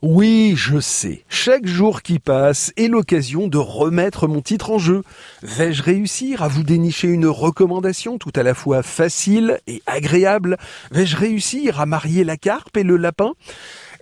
Oui, 0.00 0.54
je 0.54 0.78
sais. 0.78 1.24
Chaque 1.28 1.66
jour 1.66 2.02
qui 2.02 2.20
passe 2.20 2.72
est 2.76 2.86
l'occasion 2.86 3.48
de 3.48 3.58
remettre 3.58 4.28
mon 4.28 4.42
titre 4.42 4.70
en 4.70 4.78
jeu. 4.78 5.02
Vais-je 5.42 5.82
réussir 5.82 6.40
à 6.40 6.46
vous 6.46 6.62
dénicher 6.62 7.08
une 7.08 7.26
recommandation 7.26 8.16
tout 8.16 8.30
à 8.36 8.44
la 8.44 8.54
fois 8.54 8.84
facile 8.84 9.58
et 9.66 9.82
agréable? 9.86 10.56
Vais-je 10.92 11.16
réussir 11.16 11.80
à 11.80 11.86
marier 11.86 12.22
la 12.22 12.36
carpe 12.36 12.76
et 12.76 12.84
le 12.84 12.96
lapin? 12.96 13.32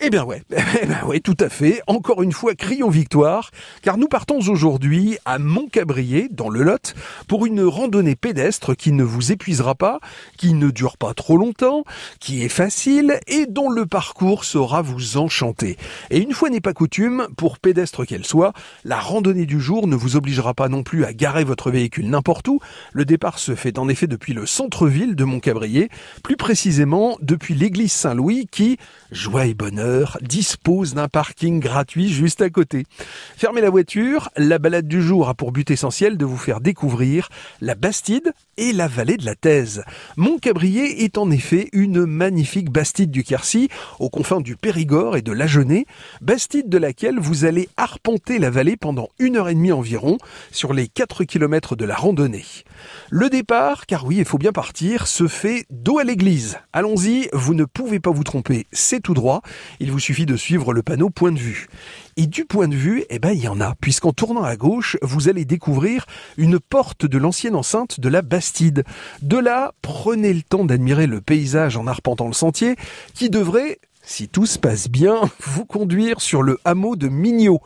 Eh 0.00 0.10
bien 0.10 0.24
ouais, 0.24 0.42
eh 0.82 0.86
ben 0.86 1.04
ouais, 1.06 1.20
tout 1.20 1.36
à 1.40 1.48
fait. 1.48 1.80
Encore 1.86 2.22
une 2.22 2.32
fois, 2.32 2.54
crions 2.54 2.90
victoire, 2.90 3.50
car 3.82 3.96
nous 3.96 4.08
partons 4.08 4.38
aujourd'hui 4.38 5.16
à 5.24 5.38
Montcabrier, 5.38 6.28
dans 6.30 6.50
le 6.50 6.62
Lot, 6.62 6.94
pour 7.28 7.46
une 7.46 7.62
randonnée 7.62 8.14
pédestre 8.14 8.76
qui 8.76 8.92
ne 8.92 9.02
vous 9.02 9.32
épuisera 9.32 9.74
pas, 9.74 10.00
qui 10.36 10.52
ne 10.54 10.70
dure 10.70 10.98
pas 10.98 11.14
trop 11.14 11.38
longtemps, 11.38 11.84
qui 12.20 12.44
est 12.44 12.50
facile 12.50 13.18
et 13.26 13.46
dont 13.46 13.70
le 13.70 13.86
parcours 13.86 14.44
saura 14.44 14.82
vous 14.82 15.16
enchanter. 15.16 15.78
Et 16.10 16.18
une 16.18 16.32
fois 16.32 16.50
n'est 16.50 16.60
pas 16.60 16.74
coutume, 16.74 17.28
pour 17.36 17.58
pédestre 17.58 18.04
qu'elle 18.04 18.26
soit, 18.26 18.52
la 18.84 18.98
randonnée 18.98 19.46
du 19.46 19.60
jour 19.60 19.86
ne 19.86 19.96
vous 19.96 20.16
obligera 20.16 20.52
pas 20.52 20.68
non 20.68 20.82
plus 20.82 21.04
à 21.04 21.12
garer 21.12 21.44
votre 21.44 21.70
véhicule 21.70 22.10
n'importe 22.10 22.48
où. 22.48 22.60
Le 22.92 23.04
départ 23.04 23.38
se 23.38 23.54
fait 23.54 23.78
en 23.78 23.88
effet 23.88 24.06
depuis 24.06 24.34
le 24.34 24.46
centre-ville 24.46 25.16
de 25.16 25.24
Montcabrier, 25.24 25.88
plus 26.22 26.36
précisément 26.36 27.16
depuis 27.22 27.54
l'église 27.54 27.92
Saint-Louis 27.92 28.46
qui, 28.50 28.76
joie 29.10 29.46
et 29.46 29.54
dispose 30.20 30.94
d'un 30.94 31.08
parking 31.08 31.60
gratuit 31.60 32.08
juste 32.08 32.42
à 32.42 32.50
côté. 32.50 32.84
Fermez 33.36 33.60
la 33.60 33.70
voiture, 33.70 34.30
la 34.36 34.58
balade 34.58 34.88
du 34.88 35.02
jour 35.02 35.28
a 35.28 35.34
pour 35.34 35.52
but 35.52 35.70
essentiel 35.70 36.16
de 36.16 36.24
vous 36.24 36.36
faire 36.36 36.60
découvrir 36.60 37.28
la 37.60 37.74
Bastide 37.74 38.32
et 38.56 38.72
la 38.72 38.88
vallée 38.88 39.16
de 39.16 39.24
la 39.24 39.34
Thèse. 39.34 39.84
Montcabrier 40.16 41.04
est 41.04 41.18
en 41.18 41.30
effet 41.30 41.68
une 41.72 42.06
magnifique 42.06 42.70
Bastide 42.70 43.10
du 43.10 43.22
Quercy, 43.22 43.68
aux 43.98 44.10
confins 44.10 44.40
du 44.40 44.56
Périgord 44.56 45.16
et 45.16 45.22
de 45.22 45.32
l'Agenais, 45.32 45.86
Bastide 46.20 46.68
de 46.68 46.78
laquelle 46.78 47.18
vous 47.18 47.44
allez 47.44 47.68
arpenter 47.76 48.38
la 48.38 48.50
vallée 48.50 48.76
pendant 48.76 49.08
une 49.18 49.36
heure 49.36 49.48
et 49.48 49.54
demie 49.54 49.72
environ, 49.72 50.18
sur 50.50 50.72
les 50.72 50.88
4 50.88 51.24
km 51.24 51.76
de 51.76 51.84
la 51.84 51.94
randonnée. 51.94 52.44
Le 53.10 53.28
départ, 53.28 53.86
car 53.86 54.06
oui, 54.06 54.16
il 54.18 54.24
faut 54.24 54.38
bien 54.38 54.52
partir, 54.52 55.06
se 55.06 55.28
fait 55.28 55.66
dos 55.70 55.98
à 55.98 56.04
l'église. 56.04 56.58
Allons-y, 56.72 57.28
vous 57.32 57.54
ne 57.54 57.64
pouvez 57.64 58.00
pas 58.00 58.10
vous 58.10 58.24
tromper, 58.24 58.66
c'est 58.72 59.00
tout 59.00 59.14
droit, 59.14 59.42
il 59.80 59.90
vous 59.90 59.98
suffit 59.98 60.26
de 60.26 60.36
suivre 60.36 60.72
le 60.72 60.82
panneau 60.82 61.10
point 61.10 61.32
de 61.32 61.38
vue. 61.38 61.68
Et 62.16 62.26
du 62.26 62.44
point 62.44 62.68
de 62.68 62.76
vue, 62.76 63.04
eh 63.10 63.18
ben, 63.18 63.32
il 63.32 63.42
y 63.42 63.48
en 63.48 63.60
a, 63.60 63.74
puisqu'en 63.80 64.12
tournant 64.12 64.42
à 64.42 64.56
gauche, 64.56 64.96
vous 65.02 65.28
allez 65.28 65.44
découvrir 65.44 66.06
une 66.36 66.58
porte 66.58 67.06
de 67.06 67.18
l'ancienne 67.18 67.54
enceinte 67.54 68.00
de 68.00 68.08
la 68.08 68.22
Bastide. 68.22 68.84
De 69.22 69.38
là, 69.38 69.72
prenez 69.82 70.32
le 70.32 70.42
temps 70.42 70.64
d'admirer 70.64 71.06
le 71.06 71.20
paysage 71.20 71.76
en 71.76 71.86
arpentant 71.86 72.26
le 72.26 72.32
sentier, 72.32 72.76
qui 73.14 73.30
devrait, 73.30 73.78
si 74.06 74.28
tout 74.28 74.46
se 74.46 74.58
passe 74.58 74.88
bien, 74.88 75.20
vous 75.40 75.66
conduire 75.66 76.20
sur 76.20 76.42
le 76.42 76.58
hameau 76.64 76.96
de 76.96 77.08
Mignot. 77.08 77.60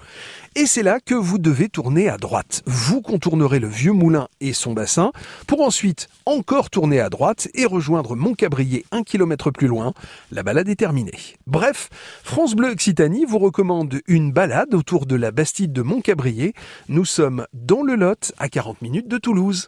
Et 0.56 0.66
c'est 0.66 0.82
là 0.82 0.98
que 0.98 1.14
vous 1.14 1.38
devez 1.38 1.68
tourner 1.68 2.08
à 2.08 2.16
droite. 2.16 2.62
Vous 2.66 3.02
contournerez 3.02 3.60
le 3.60 3.68
vieux 3.68 3.92
moulin 3.92 4.26
et 4.40 4.52
son 4.52 4.72
bassin 4.72 5.12
pour 5.46 5.60
ensuite 5.60 6.08
encore 6.26 6.70
tourner 6.70 6.98
à 6.98 7.08
droite 7.08 7.48
et 7.54 7.66
rejoindre 7.66 8.16
Montcabrier 8.16 8.84
un 8.90 9.04
kilomètre 9.04 9.52
plus 9.52 9.68
loin. 9.68 9.92
La 10.32 10.42
balade 10.42 10.68
est 10.68 10.76
terminée. 10.76 11.12
Bref, 11.46 11.88
France 12.24 12.56
Bleu 12.56 12.70
Occitanie 12.70 13.26
vous 13.26 13.38
recommande 13.38 14.00
une 14.08 14.32
balade 14.32 14.74
autour 14.74 15.06
de 15.06 15.14
la 15.14 15.30
Bastide 15.30 15.72
de 15.72 15.82
Montcabrier. 15.82 16.54
Nous 16.88 17.04
sommes 17.04 17.46
dans 17.52 17.82
le 17.82 17.94
Lot 17.94 18.32
à 18.38 18.48
40 18.48 18.82
minutes 18.82 19.08
de 19.08 19.18
Toulouse. 19.18 19.58